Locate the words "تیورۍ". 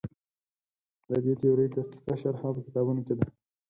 1.39-1.67